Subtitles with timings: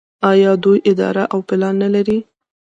[0.31, 2.19] آیا دوی اراده او پلان نلري؟